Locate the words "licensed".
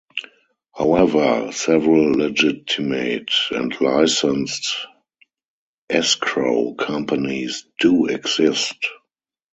3.79-4.71